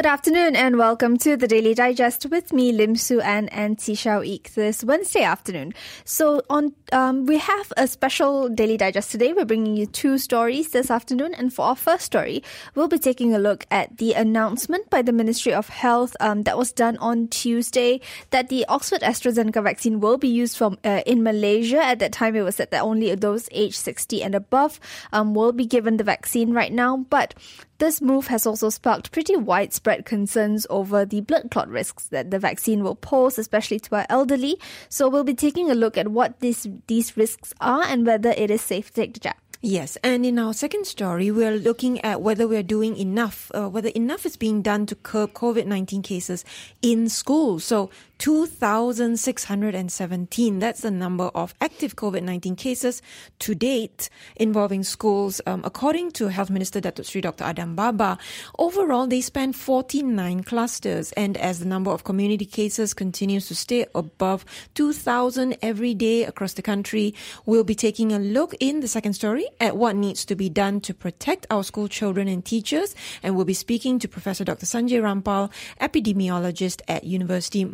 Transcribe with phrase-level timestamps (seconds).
[0.00, 3.94] Good afternoon and welcome to the Daily Digest with me, Lim Su An and Tee
[3.94, 5.74] Shiao Eek this Wednesday afternoon.
[6.06, 9.34] So on, um, we have a special Daily Digest today.
[9.34, 12.42] We're bringing you two stories this afternoon, and for our first story,
[12.74, 16.56] we'll be taking a look at the announcement by the Ministry of Health um, that
[16.56, 21.22] was done on Tuesday that the Oxford AstraZeneca vaccine will be used from uh, in
[21.22, 21.76] Malaysia.
[21.76, 24.80] At that time, it was said that only those aged 60 and above
[25.12, 27.34] um, will be given the vaccine right now, but
[27.80, 32.38] this move has also sparked pretty widespread concerns over the blood clot risks that the
[32.38, 34.58] vaccine will pose, especially to our elderly.
[34.88, 38.50] So we'll be taking a look at what these these risks are and whether it
[38.50, 39.36] is safe to take the jab.
[39.62, 43.90] Yes, and in our second story, we're looking at whether we're doing enough, uh, whether
[43.90, 46.46] enough is being done to curb COVID 19 cases
[46.80, 47.62] in schools.
[47.64, 47.90] So,
[48.20, 50.58] 2,617.
[50.58, 53.00] That's the number of active COVID 19 cases
[53.38, 57.44] to date involving schools, um, according to Health Minister Datuk Sri Dr.
[57.44, 58.18] Adham Baba.
[58.58, 63.86] Overall, they span 49 clusters, and as the number of community cases continues to stay
[63.94, 67.14] above 2,000 every day across the country,
[67.46, 70.82] we'll be taking a look in the second story at what needs to be done
[70.82, 74.66] to protect our school children and teachers, and we'll be speaking to Professor Dr.
[74.66, 77.64] Sanjay Rampal, epidemiologist at University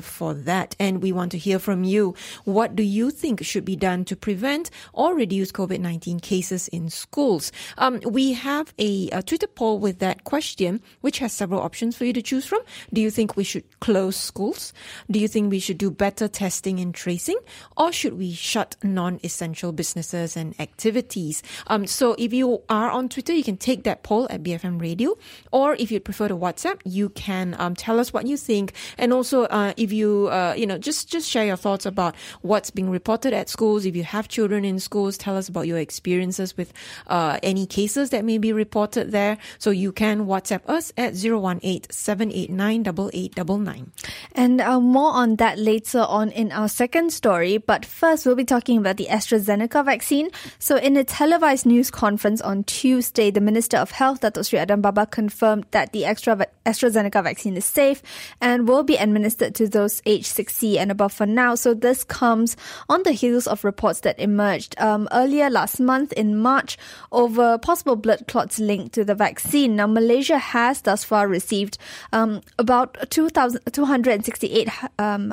[0.00, 0.74] For that.
[0.78, 2.14] And we want to hear from you.
[2.44, 6.90] What do you think should be done to prevent or reduce COVID 19 cases in
[6.90, 7.52] schools?
[7.78, 12.04] Um, we have a, a Twitter poll with that question, which has several options for
[12.04, 12.60] you to choose from.
[12.92, 14.72] Do you think we should close schools?
[15.10, 17.38] Do you think we should do better testing and tracing?
[17.76, 21.42] Or should we shut non essential businesses and activities?
[21.68, 25.16] Um, so if you are on Twitter, you can take that poll at BFM Radio.
[25.52, 28.72] Or if you prefer to WhatsApp, you can um, tell us what you think.
[28.96, 32.70] And also, uh, if you, uh, you know, just, just share your thoughts about what's
[32.70, 33.84] being reported at schools.
[33.84, 36.72] If you have children in schools, tell us about your experiences with
[37.06, 39.38] uh, any cases that may be reported there.
[39.58, 43.92] So you can WhatsApp us at 018 789 8899.
[44.32, 47.58] And uh, more on that later on in our second story.
[47.58, 50.30] But first, we'll be talking about the AstraZeneca vaccine.
[50.58, 54.82] So, in a televised news conference on Tuesday, the Minister of Health, Dato Sri Adham
[54.82, 58.02] Baba, confirmed that the extra AstraZeneca vaccine is safe
[58.40, 61.54] and will be administered to those aged 60 and above for now.
[61.54, 62.56] So, this comes
[62.88, 66.78] on the heels of reports that emerged um, earlier last month in March
[67.12, 69.76] over possible blood clots linked to the vaccine.
[69.76, 71.78] Now, Malaysia has thus far received
[72.12, 74.68] um, about 2,000 268
[74.98, 75.30] um,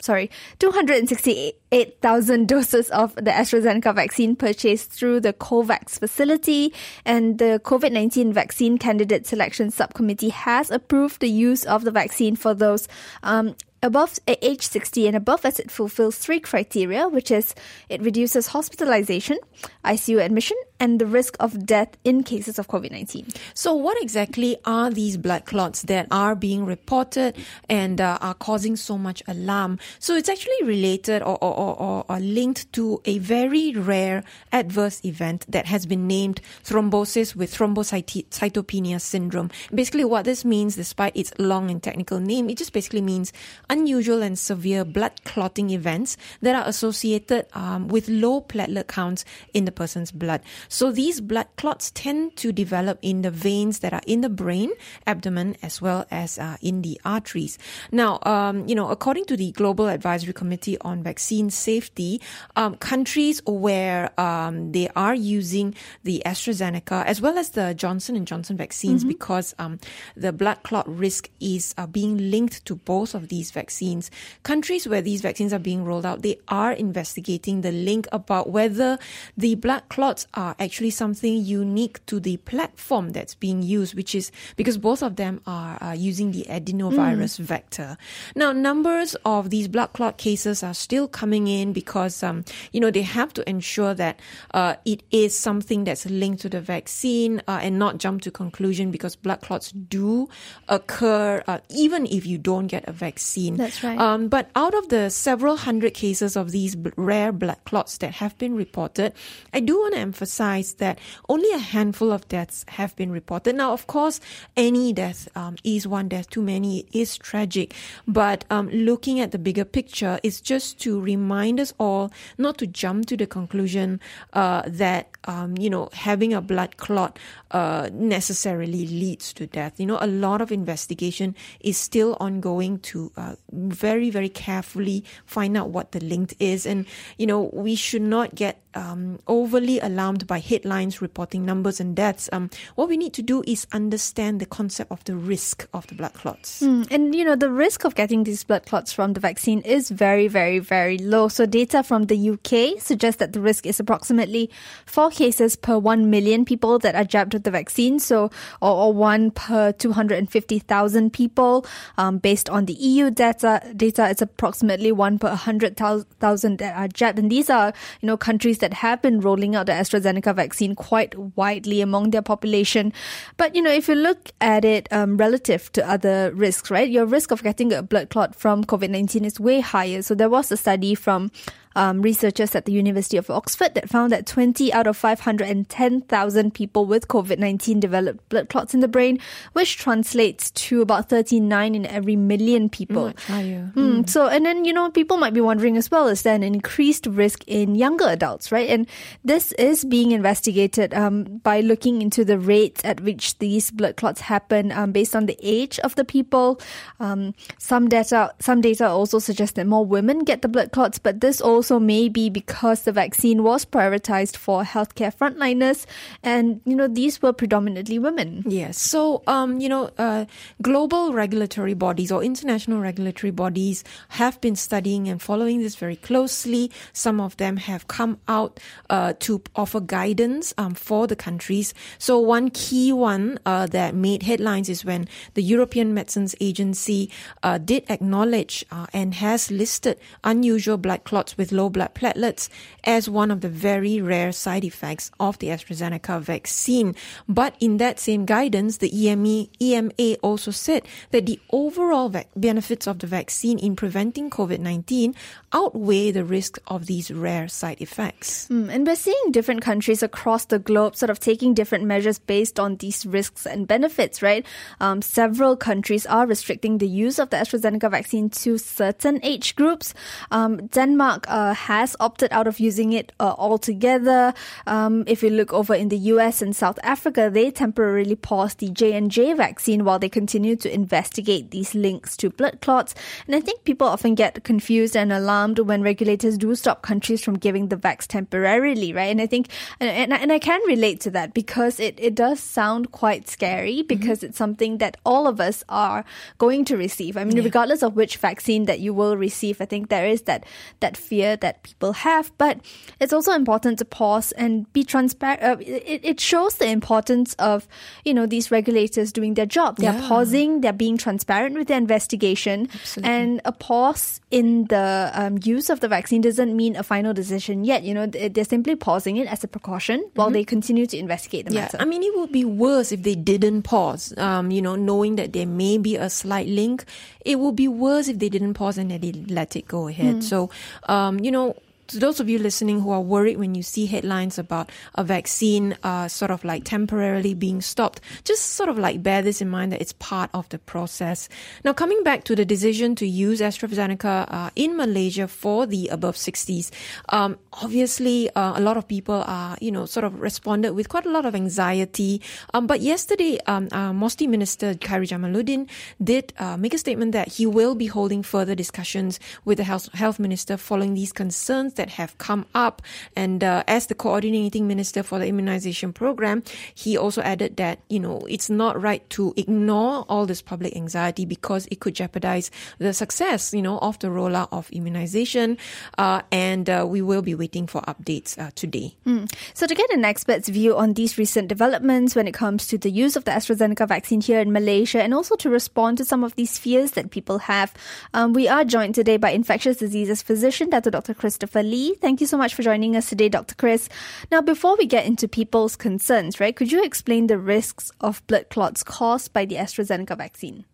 [0.00, 6.72] sorry, 268,000 doses of the AstraZeneca vaccine purchased through the COVAX facility.
[7.04, 12.36] And the COVID 19 Vaccine Candidate Selection Subcommittee has approved the use of the vaccine
[12.36, 12.88] for those
[13.22, 17.54] um, above age 60 and above as it fulfills three criteria, which is
[17.88, 19.38] it reduces hospitalization,
[19.84, 23.28] ICU admission, and the risk of death in cases of COVID 19.
[23.54, 27.36] So, what exactly are these blood clots that are being reported
[27.68, 29.78] and uh, are causing so much alarm?
[29.98, 35.44] So, it's actually related or, or, or, or linked to a very rare adverse event
[35.48, 39.50] that has been named thrombosis with thrombocytopenia syndrome.
[39.74, 43.32] Basically, what this means, despite its long and technical name, it just basically means
[43.70, 49.24] unusual and severe blood clotting events that are associated um, with low platelet counts
[49.54, 50.40] in the person's blood.
[50.68, 54.70] So these blood clots tend to develop in the veins that are in the brain,
[55.06, 57.58] abdomen, as well as uh, in the arteries.
[57.92, 62.20] Now, um, you know, according to the Global Advisory Committee on Vaccine Safety,
[62.56, 65.74] um, countries where um, they are using
[66.04, 69.08] the AstraZeneca as well as the Johnson and Johnson vaccines, mm-hmm.
[69.08, 69.78] because um,
[70.16, 74.10] the blood clot risk is uh, being linked to both of these vaccines.
[74.44, 78.98] Countries where these vaccines are being rolled out, they are investigating the link about whether
[79.36, 84.30] the blood clots are actually something unique to the platform that's being used, which is
[84.56, 87.44] because both of them are uh, using the adenovirus mm.
[87.54, 87.96] vector.
[88.34, 92.92] Now, numbers of these blood clot cases are still coming in because, um, you know,
[92.92, 94.20] they have to ensure that
[94.54, 98.90] uh, it is something that's linked to the vaccine uh, and not jump to conclusion
[98.90, 100.28] because blood clots do
[100.68, 103.47] occur uh, even if you don't get a vaccine.
[103.56, 103.98] That's right.
[103.98, 108.14] Um, but out of the several hundred cases of these b- rare blood clots that
[108.14, 109.12] have been reported,
[109.52, 110.98] I do want to emphasize emphasize that
[111.28, 113.54] only a handful of deaths have been reported.
[113.56, 114.20] Now, of course,
[114.56, 116.80] any death um, is one death too many.
[116.80, 117.74] It is tragic.
[118.06, 122.66] But um, looking at the bigger picture is just to remind us all not to
[122.66, 124.00] jump to the conclusion
[124.32, 127.18] uh, that, um, you know, having a blood clot
[127.50, 129.78] uh, necessarily leads to death.
[129.80, 135.56] You know, a lot of investigation is still ongoing to uh, very, very carefully find
[135.56, 136.66] out what the link is.
[136.66, 136.86] And,
[137.16, 142.28] you know, we should not get um, overly alarmed by headlines reporting numbers and deaths.
[142.32, 145.94] Um, what we need to do is understand the concept of the risk of the
[145.94, 146.62] blood clots.
[146.62, 149.90] Mm, and, you know, the risk of getting these blood clots from the vaccine is
[149.90, 151.28] very, very, very low.
[151.28, 154.50] So, data from the UK suggests that the risk is approximately
[154.86, 157.98] four cases per 1 million people that are jabbed with the vaccine.
[157.98, 158.30] So,
[158.62, 161.66] or, or one per 250,000 people.
[161.96, 167.18] Um, based on the EU data, data, it's approximately one per 100,000 that are jabbed.
[167.18, 171.16] And these are, you know, countries that have been rolling out the AstraZeneca vaccine quite
[171.36, 172.92] widely among their population.
[173.36, 177.06] But, you know, if you look at it um, relative to other risks, right, your
[177.06, 180.02] risk of getting a blood clot from COVID 19 is way higher.
[180.02, 181.30] So there was a study from
[181.78, 186.84] um, researchers at the University of Oxford that found that 20 out of 510,000 people
[186.84, 189.20] with COVID 19 developed blood clots in the brain,
[189.52, 193.12] which translates to about 39 in every million people.
[193.28, 194.10] Mm, mm.
[194.10, 197.06] So, and then, you know, people might be wondering as well, is there an increased
[197.06, 198.68] risk in younger adults, right?
[198.68, 198.88] And
[199.24, 204.20] this is being investigated um, by looking into the rates at which these blood clots
[204.22, 206.60] happen um, based on the age of the people.
[206.98, 211.20] Um, some data, some data also suggest that more women get the blood clots, but
[211.20, 215.84] this also also may be because the vaccine was prioritized for healthcare frontliners,
[216.22, 218.42] and you know these were predominantly women.
[218.46, 218.78] Yes.
[218.78, 220.24] So, um, you know, uh,
[220.62, 226.70] global regulatory bodies or international regulatory bodies have been studying and following this very closely.
[226.94, 231.74] Some of them have come out uh, to offer guidance um, for the countries.
[231.98, 237.10] So, one key one uh, that made headlines is when the European Medicines Agency
[237.42, 242.48] uh, did acknowledge uh, and has listed unusual blood clots with low blood platelets
[242.84, 246.94] as one of the very rare side effects of the AstraZeneca vaccine.
[247.28, 252.86] But in that same guidance, the EME, EMA also said that the overall va- benefits
[252.86, 255.14] of the vaccine in preventing COVID-19
[255.52, 258.48] outweigh the risk of these rare side effects.
[258.48, 262.60] Mm, and we're seeing different countries across the globe sort of taking different measures based
[262.60, 264.44] on these risks and benefits, right?
[264.80, 269.94] Um, several countries are restricting the use of the AstraZeneca vaccine to certain age groups.
[270.30, 274.34] Um, Denmark uh, has opted out of using it uh, altogether.
[274.66, 278.70] Um, if you look over in the US and South Africa, they temporarily paused the
[278.70, 282.94] J and J vaccine while they continue to investigate these links to blood clots.
[283.26, 287.38] And I think people often get confused and alarmed when regulators do stop countries from
[287.38, 289.10] giving the vax temporarily, right?
[289.10, 289.48] And I think,
[289.80, 293.82] and, and, and I can relate to that because it, it does sound quite scary
[293.82, 294.26] because mm-hmm.
[294.26, 296.04] it's something that all of us are
[296.38, 297.16] going to receive.
[297.16, 297.44] I mean, yeah.
[297.44, 300.44] regardless of which vaccine that you will receive, I think there is that,
[300.80, 302.58] that fear that people have, but
[303.00, 305.42] it's also important to pause and be transparent.
[305.42, 307.68] Uh, it, it shows the importance of,
[308.04, 309.76] you know, these regulators doing their job.
[309.76, 310.08] They're yeah.
[310.08, 312.68] pausing, they're being transparent with their investigation.
[312.72, 313.12] Absolutely.
[313.12, 317.64] And a pause in the um, use of the vaccine doesn't mean a final decision
[317.64, 317.82] yet.
[317.82, 320.14] You know, they're simply pausing it as a precaution mm-hmm.
[320.14, 321.62] while they continue to investigate the yeah.
[321.62, 321.78] matter.
[321.80, 325.32] I mean, it would be worse if they didn't pause, um, you know, knowing that
[325.32, 326.84] there may be a slight link.
[327.28, 330.16] It would be worse if they didn't pause and they let it go ahead.
[330.16, 330.22] Mm.
[330.22, 330.48] So,
[330.88, 331.56] um, you know,
[331.88, 335.76] to those of you listening who are worried when you see headlines about a vaccine
[335.82, 339.72] uh, sort of like temporarily being stopped, just sort of like bear this in mind
[339.72, 341.28] that it's part of the process.
[341.64, 346.16] Now, coming back to the decision to use AstraZeneca uh, in Malaysia for the above
[346.16, 346.70] 60s,
[347.08, 351.06] um, obviously uh, a lot of people are, you know, sort of responded with quite
[351.06, 352.20] a lot of anxiety.
[352.52, 355.66] Um, but yesterday, um, uh, MOSTI Minister Khairy Jamaluddin
[356.04, 359.90] did uh, make a statement that he will be holding further discussions with the health,
[359.94, 362.82] health minister following these concerns that have come up.
[363.16, 366.42] And uh, as the coordinating minister for the immunization program,
[366.74, 371.24] he also added that, you know, it's not right to ignore all this public anxiety
[371.24, 375.56] because it could jeopardize the success, you know, of the rollout of immunization.
[375.96, 378.94] Uh, and uh, we will be waiting for updates uh, today.
[379.06, 379.32] Mm.
[379.54, 382.90] So to get an expert's view on these recent developments when it comes to the
[382.90, 386.34] use of the AstraZeneca vaccine here in Malaysia and also to respond to some of
[386.36, 387.72] these fears that people have,
[388.12, 391.14] um, we are joined today by infectious diseases physician, Dr.
[391.14, 391.94] Christopher Lee.
[391.94, 393.54] Thank you so much for joining us today, Dr.
[393.54, 393.88] Chris.
[394.30, 398.48] Now, before we get into people's concerns, right, could you explain the risks of blood
[398.48, 400.64] clots caused by the AstraZeneca vaccine?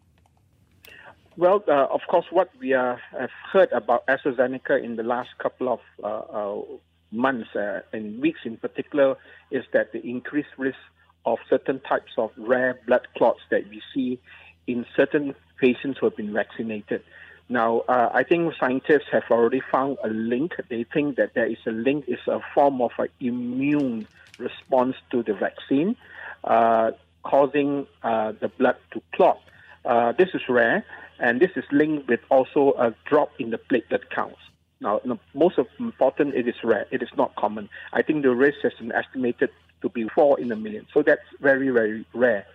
[1.37, 5.73] Well, uh, of course, what we uh, have heard about AstraZeneca in the last couple
[5.73, 6.63] of uh, uh
[7.11, 9.17] months uh, and weeks in particular
[9.51, 10.79] is that the increased risk
[11.25, 14.19] of certain types of rare blood clots that we see
[14.67, 17.03] in certain patients who have been vaccinated.
[17.49, 20.55] Now, uh, I think scientists have already found a link.
[20.69, 24.07] They think that there is a link, is a form of an immune
[24.39, 25.97] response to the vaccine,
[26.43, 29.41] uh, causing uh, the blood to clot.
[29.85, 30.85] Uh, this is rare,
[31.19, 34.39] and this is linked with also a drop in the platelet counts.
[34.81, 35.01] Now,
[35.35, 36.87] most important, it is rare.
[36.91, 37.69] It is not common.
[37.93, 39.51] I think the risk has been estimated
[39.83, 40.87] to be four in a million.
[40.93, 42.47] So that's very, very rare.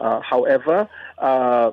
[0.00, 0.88] Uh, however,
[1.18, 1.72] uh,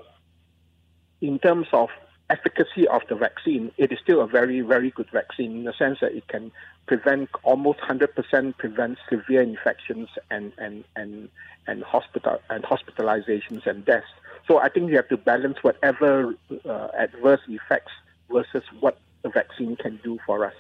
[1.22, 1.90] in terms of
[2.30, 6.00] efficacy of the vaccine, it is still a very, very good vaccine in the sense
[6.02, 6.52] that it can
[6.86, 11.30] prevent almost 100% prevent severe infections and and and
[11.68, 14.08] and hospital and hospitalizations and deaths.
[14.48, 17.94] So I think you have to balance whatever uh, adverse effects
[18.30, 20.54] versus what the vaccine can do for us.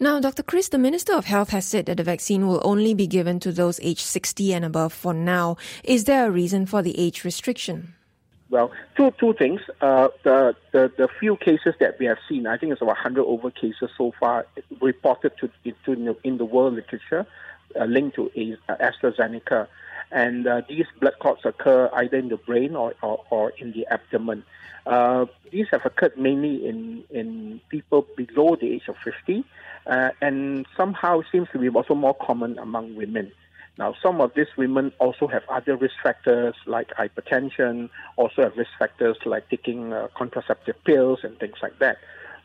[0.00, 0.42] Now, Dr.
[0.42, 3.52] Chris, the Minister of Health has said that the vaccine will only be given to
[3.52, 5.56] those aged 60 and above for now.
[5.84, 7.94] Is there a reason for the age restriction?
[8.52, 9.62] Well, two two things.
[9.80, 13.24] Uh, the, the the few cases that we have seen, I think it's about 100
[13.24, 14.46] over cases so far
[14.78, 17.26] reported to the, in the world literature
[17.80, 18.30] uh, linked to
[18.68, 19.68] uh, AstraZeneca,
[20.10, 23.86] and uh, these blood clots occur either in the brain or or, or in the
[23.86, 24.44] abdomen.
[24.84, 29.46] Uh, these have occurred mainly in in people below the age of 50,
[29.86, 33.32] uh, and somehow seems to be also more common among women.
[33.78, 38.70] Now, some of these women also have other risk factors like hypertension, also have risk
[38.78, 41.98] factors like taking uh, contraceptive pills and things like that.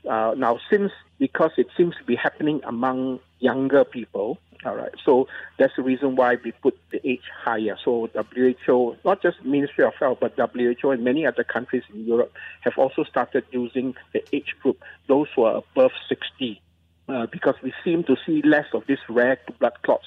[0.07, 5.27] Uh, now, since because it seems to be happening among younger people, all right, so
[5.59, 7.77] that's the reason why we put the age higher.
[7.83, 12.33] So WHO, not just Ministry of Health, but WHO and many other countries in Europe
[12.61, 16.61] have also started using the age group, those who are above 60,
[17.09, 20.05] uh, because we seem to see less of these rare blood clots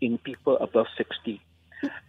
[0.00, 1.40] in people above 60.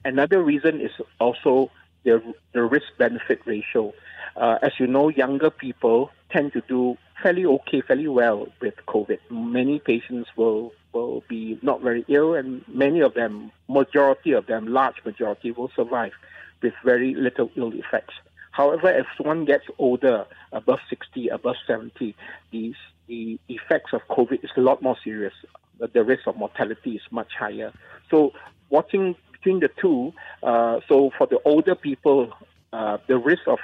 [0.05, 1.71] Another reason is also
[2.03, 2.21] the,
[2.53, 3.93] the risk benefit ratio.
[4.35, 9.19] Uh, as you know, younger people tend to do fairly okay, fairly well with COVID.
[9.29, 14.67] Many patients will will be not very ill, and many of them, majority of them,
[14.67, 16.13] large majority, will survive
[16.61, 18.15] with very little ill effects.
[18.51, 22.15] However, as one gets older, above 60, above 70,
[22.51, 22.75] these,
[23.07, 25.33] the effects of COVID is a lot more serious
[25.79, 27.71] the risk of mortality is much higher.
[28.09, 28.33] So
[28.69, 32.33] watching between the two, uh, so for the older people,
[32.73, 33.59] uh, the risk of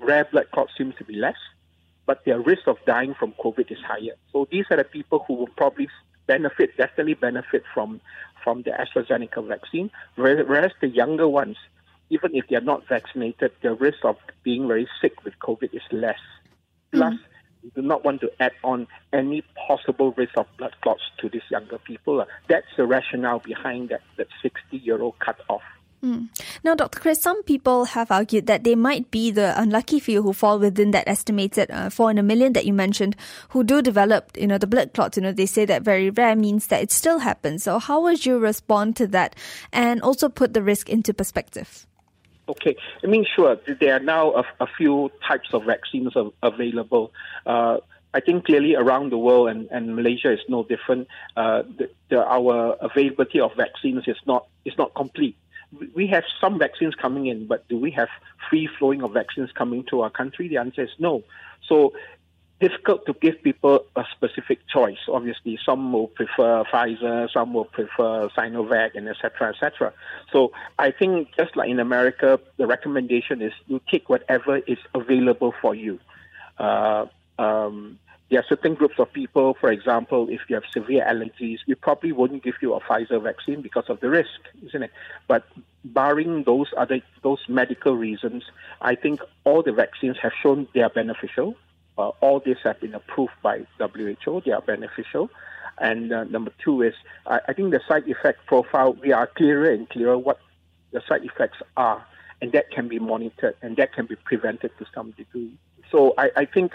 [0.00, 1.36] rare blood clots seems to be less,
[2.06, 4.14] but their risk of dying from COVID is higher.
[4.32, 5.88] So these are the people who will probably
[6.26, 8.00] benefit, definitely benefit from
[8.44, 11.56] from the AstraZeneca vaccine, whereas the younger ones,
[12.08, 15.82] even if they are not vaccinated, the risk of being very sick with COVID is
[15.90, 16.20] less.
[16.92, 21.02] Plus, mm-hmm we do not want to add on any possible risk of blood clots
[21.20, 22.24] to these younger people.
[22.48, 25.62] That's the rationale behind that, that 60 year old cutoff.
[26.02, 26.28] Mm.
[26.62, 27.00] Now, Dr.
[27.00, 30.92] Chris, some people have argued that they might be the unlucky few who fall within
[30.92, 33.16] that estimated uh, four in a million that you mentioned,
[33.48, 35.16] who do develop, you know, the blood clots.
[35.16, 37.64] You know, they say that very rare means that it still happens.
[37.64, 39.34] So, how would you respond to that,
[39.72, 41.86] and also put the risk into perspective?
[42.48, 47.12] Okay, I mean, sure, there are now a, a few types of vaccines av- available.
[47.44, 47.78] Uh,
[48.14, 51.08] I think clearly around the world, and, and Malaysia is no different.
[51.36, 55.36] Uh, the, the, our availability of vaccines is not is not complete.
[55.94, 58.08] We have some vaccines coming in, but do we have
[58.48, 60.48] free flowing of vaccines coming to our country?
[60.48, 61.22] The answer is no.
[61.68, 61.92] So
[62.60, 64.98] difficult to give people a specific choice.
[65.08, 69.50] Obviously, some will prefer Pfizer, some will prefer Sinovac, and etc.
[69.50, 69.92] etc.
[70.32, 75.54] So I think just like in America, the recommendation is you take whatever is available
[75.60, 76.00] for you.
[76.58, 77.06] Uh,
[77.38, 77.98] um,
[78.30, 82.12] there are certain groups of people, for example, if you have severe allergies, we probably
[82.12, 84.90] wouldn't give you a Pfizer vaccine because of the risk, isn't it?
[85.28, 85.46] But
[85.84, 88.44] barring those other those medical reasons,
[88.82, 91.54] I think all the vaccines have shown they are beneficial.
[91.98, 94.42] Uh, all these have been approved by WHO.
[94.44, 95.30] They are beneficial.
[95.80, 96.94] And uh, number two is,
[97.26, 100.38] I, I, think the side effect profile, we are clearer and clearer what
[100.92, 102.04] the side effects are,
[102.40, 105.52] and that can be monitored and that can be prevented to some degree.
[105.90, 106.74] So I, I think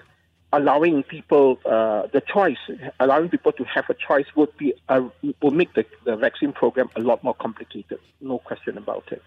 [0.51, 2.57] allowing people uh, the choice,
[2.99, 5.07] allowing people to have a choice would be uh,
[5.41, 7.99] will make the, the vaccine program a lot more complicated.
[8.21, 9.21] No question about it.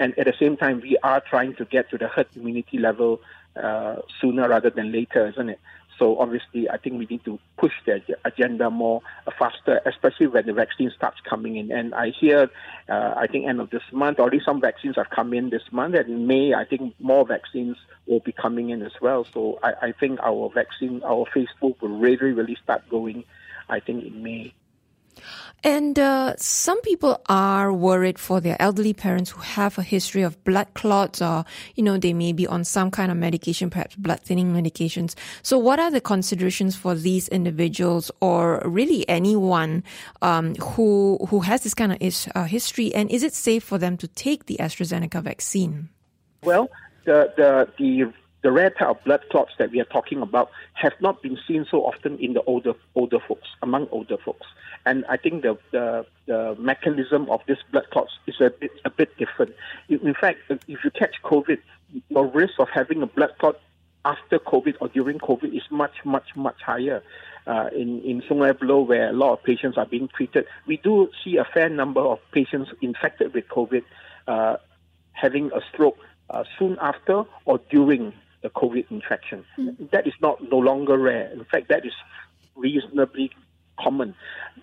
[0.00, 3.20] And at the same time, we are trying to get to the herd immunity level
[3.56, 5.60] uh, sooner rather than later, isn't it?
[5.98, 10.46] So obviously, I think we need to push the agenda more uh, faster, especially when
[10.46, 11.70] the vaccine starts coming in.
[11.70, 12.50] And I hear,
[12.88, 15.94] uh, I think end of this month, already some vaccines have come in this month,
[15.94, 19.24] and in May, I think more vaccines will be coming in as well.
[19.32, 21.26] So I, I think our vaccine, our
[21.60, 23.24] four will really, really start going,
[23.68, 24.52] I think, in May.
[25.64, 30.42] And uh, some people are worried for their elderly parents who have a history of
[30.44, 34.20] blood clots or, you know, they may be on some kind of medication, perhaps blood
[34.20, 35.14] thinning medications.
[35.42, 39.84] So what are the considerations for these individuals or really anyone
[40.20, 42.94] um, who, who has this kind of is, uh, history?
[42.94, 45.88] And is it safe for them to take the AstraZeneca vaccine?
[46.42, 46.68] Well,
[47.06, 48.12] the, the, the
[48.44, 51.66] the rare type of blood clots that we are talking about have not been seen
[51.68, 54.46] so often in the older older folks among older folks.
[54.86, 58.90] And I think the, the, the mechanism of this blood clots is a bit a
[58.90, 59.54] bit different.
[59.88, 61.58] In fact, if you catch COVID,
[62.10, 63.58] your risk of having a blood clot
[64.04, 67.02] after COVID or during COVID is much much much higher.
[67.46, 71.08] Uh, in in Sungai Buloh, where a lot of patients are being treated, we do
[71.22, 73.84] see a fair number of patients infected with COVID
[74.28, 74.56] uh,
[75.12, 75.98] having a stroke
[76.28, 78.12] uh, soon after or during
[78.44, 79.44] the COVID infection.
[79.58, 79.90] Mm.
[79.90, 81.32] That is not no longer rare.
[81.32, 81.94] In fact, that is
[82.54, 83.32] reasonably
[83.80, 84.14] common.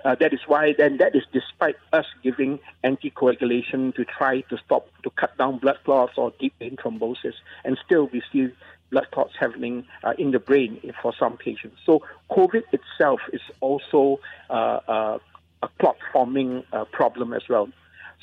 [0.05, 4.87] Uh, that is why then that is despite us giving anticoagulation to try to stop
[5.03, 7.33] to cut down blood clots or deep vein thrombosis,
[7.65, 8.49] and still we see
[8.91, 11.77] blood clots happening uh, in the brain for some patients.
[11.85, 14.19] So COVID itself is also
[14.49, 15.17] uh, uh
[15.63, 17.69] a clot forming uh, problem as well.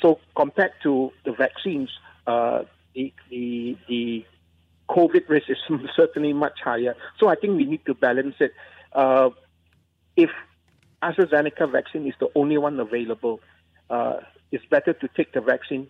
[0.01, 1.91] So compared to the vaccines,
[2.27, 2.63] uh,
[2.95, 4.25] the, the the
[4.89, 5.59] COVID risk is
[5.97, 6.95] certainly much higher.
[7.19, 8.53] So I think we need to balance it.
[8.93, 9.31] Uh,
[10.17, 10.31] if
[11.03, 13.41] AstraZeneca vaccine is the only one available,
[13.91, 14.19] uh,
[14.51, 15.89] it's better to take the vaccine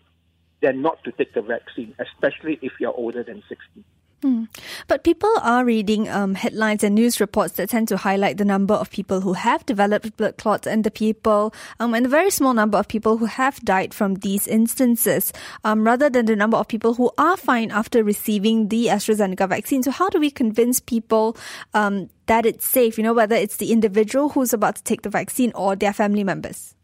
[0.60, 3.84] than not to take the vaccine, especially if you're older than 60.
[4.22, 4.48] Mm.
[4.88, 8.75] But people are reading um, headlines and news reports that tend to highlight the number
[8.75, 12.52] of people who have developed blood clots and the people, um, and a very small
[12.52, 15.32] number of people who have died from these instances,
[15.62, 19.84] um, rather than the number of people who are fine after receiving the AstraZeneca vaccine.
[19.84, 21.37] So, how do we convince people
[21.75, 22.98] um, that it's safe?
[22.98, 26.25] You know, whether it's the individual who's about to take the vaccine or their family
[26.25, 26.75] members.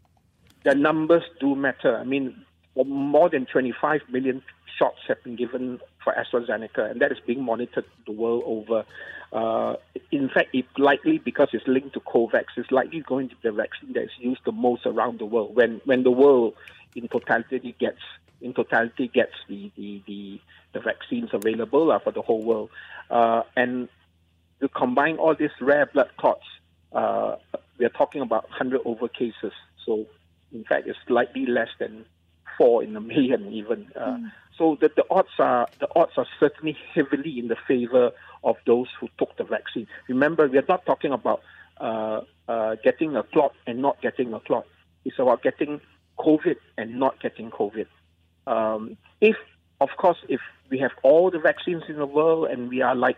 [0.63, 1.97] The numbers do matter.
[1.97, 2.45] I mean,
[2.83, 4.41] more than 25 million
[4.77, 8.85] shots have been given for AstraZeneca, and that is being monitored the world over.
[9.31, 9.75] Uh,
[10.11, 13.51] in fact, it likely because it's linked to COVAX, it's likely going to be the
[13.51, 15.55] vaccine that is used the most around the world.
[15.55, 16.53] When when the world
[16.95, 17.99] in totality gets
[18.41, 20.39] in totality gets the the, the,
[20.73, 22.69] the vaccines available uh, for the whole world,
[23.09, 23.89] uh, and
[24.61, 26.45] to combine all these rare blood clots,
[26.93, 27.35] uh,
[27.77, 29.51] we are talking about 100 over cases.
[29.85, 30.05] So,
[30.51, 32.05] in fact, it's slightly less than
[32.57, 33.87] four in a million even.
[33.97, 34.31] Mm.
[34.57, 38.11] So the, the odds are the odds are certainly heavily in the favor
[38.43, 39.87] of those who took the vaccine.
[40.07, 41.41] Remember, we are not talking about
[41.79, 44.65] uh, uh, getting a clot and not getting a clot.
[45.03, 45.81] It's about getting
[46.17, 47.87] COVID and not getting COVID.
[48.47, 49.35] Um, if,
[49.81, 50.39] of course, if
[50.69, 53.17] we have all the vaccines in the world and we are like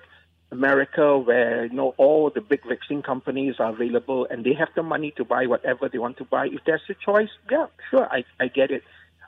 [0.52, 4.84] America, where you know all the big vaccine companies are available and they have the
[4.84, 6.48] money to buy whatever they want to buy.
[6.48, 8.84] If there's a choice, yeah, sure, I, I get it.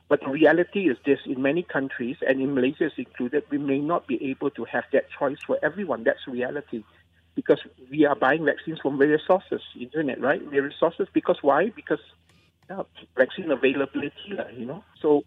[0.09, 3.77] But the reality is this in many countries, and in Malaysia is included, we may
[3.77, 6.03] not be able to have that choice for everyone.
[6.03, 6.83] That's reality.
[7.35, 7.59] Because
[7.91, 10.41] we are buying vaccines from various sources, internet, right?
[10.41, 11.07] Various sources.
[11.13, 11.69] Because why?
[11.69, 11.99] Because
[12.69, 12.81] yeah,
[13.15, 14.83] vaccine availability, you know.
[14.99, 15.23] So,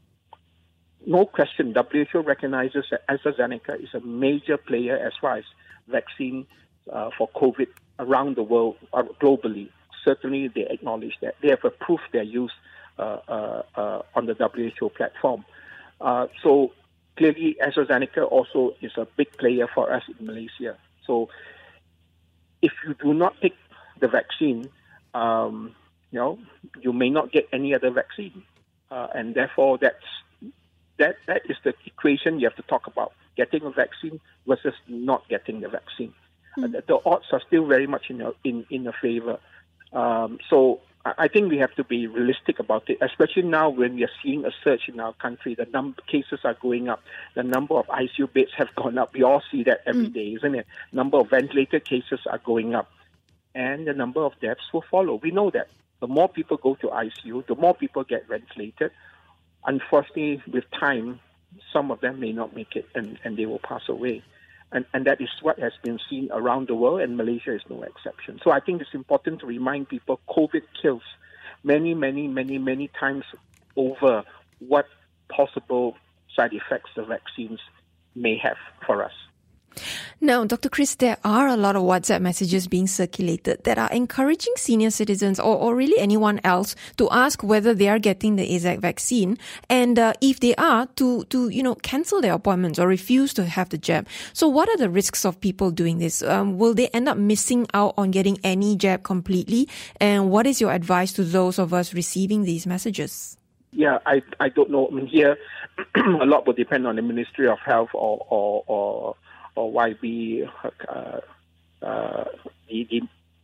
[1.06, 5.44] no question, WHO recognizes that AstraZeneca is a major player as far as
[5.86, 6.44] vaccine
[6.92, 7.68] uh, for COVID
[8.00, 9.70] around the world, uh, globally.
[10.04, 11.36] Certainly, they acknowledge that.
[11.40, 15.44] They have approved their use uh, uh, uh, on the WHO platform.
[16.00, 16.72] so
[17.16, 20.76] clearly, AstraZeneca also is a big player for us in Malaysia.
[21.06, 21.28] So
[22.62, 23.56] if you do not take
[24.00, 24.68] the vaccine,
[25.14, 25.74] um,
[26.10, 26.38] you know,
[26.80, 28.42] you may not get any other vaccine,
[28.90, 29.96] uh, and therefore that's
[30.98, 35.28] that that is the equation you have to talk about: getting a vaccine versus not
[35.28, 36.14] getting the vaccine.
[36.56, 36.64] Mm.
[36.64, 39.38] Uh, the, the, odds are still very much in your, in in the favor.
[39.92, 44.04] Um, so I think we have to be realistic about it, especially now when we
[44.04, 45.56] are seeing a surge in our country.
[45.56, 47.02] The number cases are going up.
[47.34, 49.12] The number of ICU beds have gone up.
[49.12, 50.14] We all see that every mm.
[50.14, 50.66] day, isn't it?
[50.92, 52.88] Number of ventilated cases are going up,
[53.52, 55.16] and the number of deaths will follow.
[55.16, 55.68] We know that.
[55.98, 58.92] The more people go to ICU, the more people get ventilated.
[59.64, 61.20] Unfortunately, with time,
[61.72, 64.22] some of them may not make it, and, and they will pass away.
[64.72, 67.82] And, and that is what has been seen around the world, and Malaysia is no
[67.82, 68.40] exception.
[68.42, 71.02] So I think it's important to remind people COVID kills
[71.62, 73.24] many, many, many, many times
[73.76, 74.24] over
[74.60, 74.86] what
[75.28, 75.96] possible
[76.34, 77.60] side effects the vaccines
[78.14, 78.56] may have
[78.86, 79.12] for us.
[80.20, 80.68] Now, Dr.
[80.68, 85.40] Chris, there are a lot of WhatsApp messages being circulated that are encouraging senior citizens
[85.40, 89.98] or, or really anyone else to ask whether they are getting the AZAC vaccine and
[89.98, 93.68] uh, if they are to, to, you know, cancel their appointments or refuse to have
[93.70, 94.06] the jab.
[94.32, 96.22] So what are the risks of people doing this?
[96.22, 99.68] Um, will they end up missing out on getting any jab completely?
[100.00, 103.36] And what is your advice to those of us receiving these messages?
[103.72, 104.88] Yeah, I I don't know.
[104.88, 105.38] I mean, here
[105.96, 109.16] a lot will depend on the Ministry of Health or or or,
[109.54, 110.48] or YB,
[110.88, 111.20] uh,
[111.84, 112.24] uh,
[112.68, 112.86] the,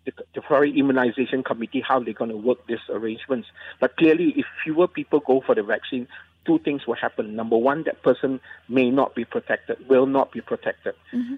[0.05, 3.49] the the Foreign Immunization Committee, how they're going to work these arrangements.
[3.81, 6.09] But clearly, if fewer people go for the vaccine,
[6.47, 7.37] two things will happen.
[7.37, 10.94] Number one, that person may not be protected, will not be protected.
[11.12, 11.35] Mm-hmm.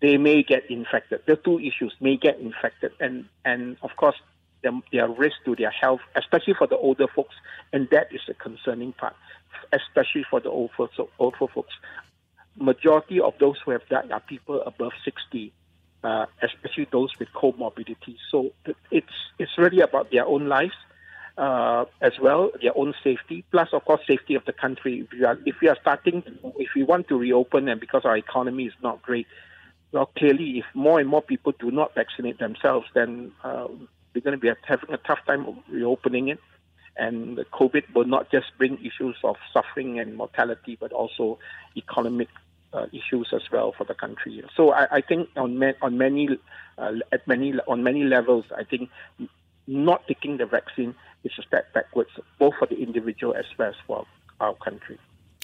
[0.00, 1.20] They may get infected.
[1.26, 4.16] The two issues: may get infected, and and of course,
[4.92, 7.34] their risk to their health, especially for the older folks,
[7.72, 9.14] and that is the concerning part,
[9.72, 10.96] especially for the older, folks.
[11.18, 11.74] Old folks.
[12.56, 15.52] Majority of those who have died are people above 60,
[16.02, 18.16] uh, especially those with comorbidity.
[18.30, 18.52] So
[18.90, 20.74] it's it's really about their own lives
[21.36, 25.00] uh, as well, their own safety, plus of course safety of the country.
[25.00, 26.22] If we are if we are starting,
[26.58, 29.26] if we want to reopen, and because our economy is not great,
[29.94, 33.68] well, clearly, if more and more people do not vaccinate themselves, then uh,
[34.14, 36.40] we're going to be having a tough time reopening it.
[36.96, 41.38] And the COVID will not just bring issues of suffering and mortality, but also
[41.76, 42.28] economic
[42.74, 44.42] uh, issues as well for the country.
[44.56, 46.28] So I, I think on ma- on many
[46.76, 48.90] uh, at many on many levels, I think
[49.66, 53.74] not taking the vaccine is a step backwards, both for the individual as well as
[53.86, 54.06] for
[54.40, 54.98] our country.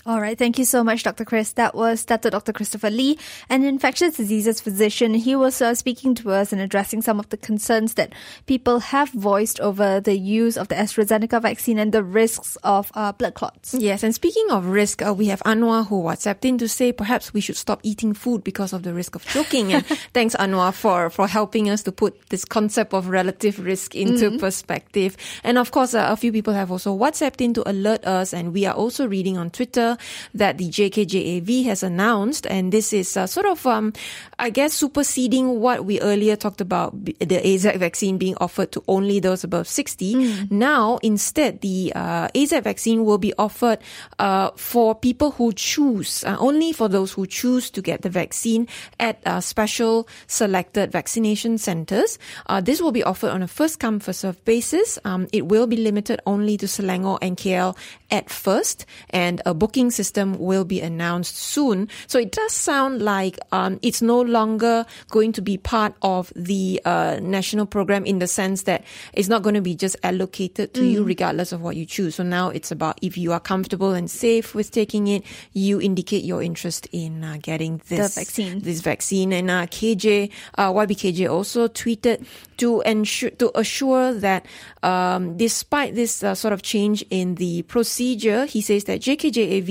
[0.06, 0.38] All right.
[0.38, 1.26] Thank you so much, Dr.
[1.26, 1.52] Chris.
[1.52, 2.30] That was Dr.
[2.30, 2.54] Dr.
[2.54, 3.18] Christopher Lee,
[3.50, 5.12] an infectious diseases physician.
[5.12, 8.14] He was uh, speaking to us and addressing some of the concerns that
[8.46, 13.12] people have voiced over the use of the AstraZeneca vaccine and the risks of uh,
[13.12, 13.74] blood clots.
[13.74, 14.02] Yes.
[14.02, 17.42] And speaking of risk, uh, we have Anwar who WhatsApped in to say perhaps we
[17.42, 19.74] should stop eating food because of the risk of choking.
[19.74, 19.84] And
[20.14, 24.38] thanks, Anwar, for, for helping us to put this concept of relative risk into mm-hmm.
[24.38, 25.18] perspective.
[25.44, 28.32] And of course, uh, a few people have also WhatsApped in to alert us.
[28.32, 29.89] And we are also reading on Twitter
[30.34, 33.92] that the JKJAV has announced, and this is uh, sort of, um,
[34.38, 39.20] I guess, superseding what we earlier talked about the AZAC vaccine being offered to only
[39.20, 40.14] those above 60.
[40.14, 40.50] Mm.
[40.50, 43.78] Now, instead, the uh, AZAC vaccine will be offered
[44.18, 48.68] uh, for people who choose, uh, only for those who choose to get the vaccine
[48.98, 52.18] at uh, special selected vaccination centers.
[52.46, 54.98] Uh, this will be offered on a first come, first served basis.
[55.04, 57.76] Um, it will be limited only to Selangor and KL
[58.10, 61.88] at first, and a booking booking system will be announced soon.
[62.06, 66.82] So it does sound like um, it's no longer going to be part of the
[66.84, 70.82] uh, national program in the sense that it's not going to be just allocated to
[70.82, 70.90] mm.
[70.92, 72.16] you regardless of what you choose.
[72.16, 76.24] So now it's about if you are comfortable and safe with taking it, you indicate
[76.24, 78.60] your interest in uh, getting this the vaccine.
[78.60, 82.26] This vaccine and uh, KJ uh, YBKJ also tweeted
[82.58, 84.44] to ensure to assure that
[84.82, 89.69] um, despite this uh, sort of change in the procedure, he says that JKJAV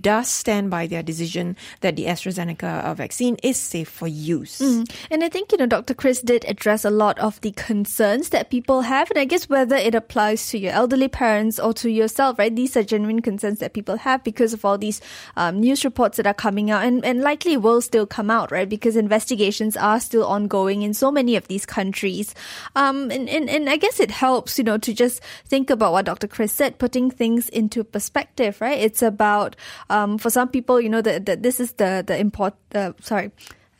[0.00, 4.58] does stand by their decision that the AstraZeneca uh, vaccine is safe for use.
[4.60, 4.90] Mm.
[5.10, 5.94] And I think, you know, Dr.
[5.94, 9.10] Chris did address a lot of the concerns that people have.
[9.10, 12.54] And I guess whether it applies to your elderly parents or to yourself, right?
[12.54, 15.00] These are genuine concerns that people have because of all these
[15.36, 18.68] um, news reports that are coming out and, and likely will still come out, right?
[18.68, 22.34] Because investigations are still ongoing in so many of these countries.
[22.76, 26.06] Um, and, and, and I guess it helps, you know, to just think about what
[26.06, 26.28] Dr.
[26.28, 28.78] Chris said, putting things into perspective, right?
[28.78, 29.56] It's about about
[29.88, 32.54] um, for some people, you know, that this is the the import.
[32.74, 33.30] Uh, sorry.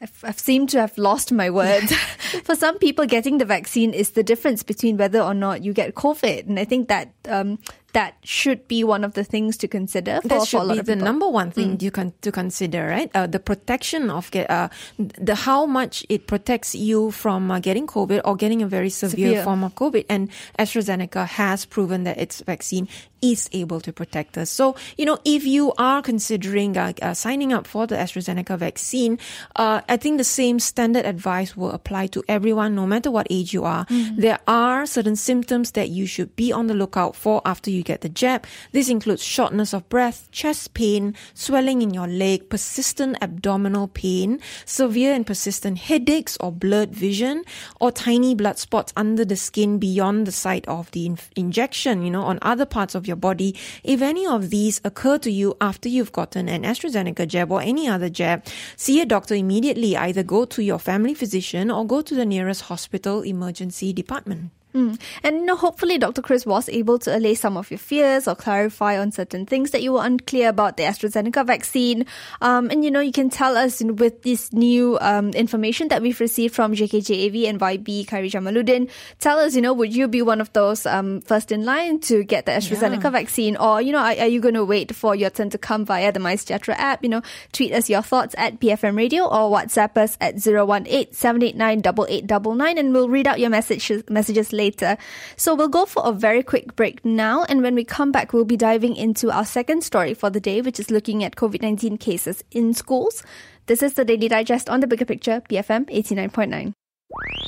[0.02, 1.92] I've, I've seemed to have lost my words.
[2.44, 5.94] for some people, getting the vaccine is the difference between whether or not you get
[5.94, 7.58] COVID, and I think that um,
[7.92, 10.20] that should be one of the things to consider.
[10.22, 11.82] For, that should be the number one thing mm.
[11.82, 13.10] you can to consider, right?
[13.14, 17.86] Uh, the protection of get, uh, the how much it protects you from uh, getting
[17.86, 20.06] COVID or getting a very severe, severe, form of COVID.
[20.08, 22.88] And AstraZeneca has proven that its vaccine
[23.22, 24.50] is able to protect us.
[24.50, 29.18] So, you know, if you are considering uh, uh, signing up for the AstraZeneca vaccine,
[29.56, 33.52] uh, I think the same standard advice will apply to everyone, no matter what age
[33.52, 33.84] you are.
[33.86, 34.16] Mm.
[34.16, 37.84] There are certain symptoms that you should be on the lookout for after you you
[37.84, 38.46] get the jab.
[38.72, 45.14] This includes shortness of breath, chest pain, swelling in your leg, persistent abdominal pain, severe
[45.14, 47.42] and persistent headaches or blurred vision,
[47.80, 52.10] or tiny blood spots under the skin beyond the site of the in- injection, you
[52.10, 53.56] know, on other parts of your body.
[53.82, 57.88] If any of these occur to you after you've gotten an AstraZeneca jab or any
[57.88, 58.44] other jab,
[58.76, 59.96] see a doctor immediately.
[59.96, 64.50] Either go to your family physician or go to the nearest hospital emergency department.
[64.74, 65.00] Mm.
[65.22, 66.22] And you know, hopefully, Dr.
[66.22, 69.82] Chris was able to allay some of your fears or clarify on certain things that
[69.82, 72.06] you were unclear about the AstraZeneca vaccine.
[72.40, 76.20] Um, and you know, you can tell us with this new um, information that we've
[76.20, 78.90] received from JKJAV and YB Khairy Jamaluddin.
[79.18, 82.22] Tell us, you know, would you be one of those um, first in line to
[82.22, 83.10] get the AstraZeneca yeah.
[83.10, 85.84] vaccine, or you know, are, are you going to wait for your turn to come
[85.84, 87.02] via the MySejahtera app?
[87.02, 92.78] You know, tweet us your thoughts at BFM Radio or WhatsApp us at 018 789
[92.78, 94.96] and we'll read out your messages messages later.
[95.36, 97.44] So we'll go for a very quick break now.
[97.48, 100.60] And when we come back, we'll be diving into our second story for the day,
[100.60, 103.22] which is looking at COVID 19 cases in schools.
[103.66, 106.74] This is the Daily Digest on the bigger picture, BFM 89.9.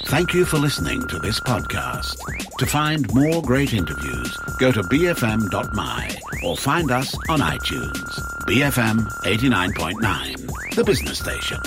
[0.07, 2.16] Thank you for listening to this podcast.
[2.59, 8.11] To find more great interviews, go to bfm.my or find us on iTunes.
[8.46, 11.61] BFM 89.9, the business station.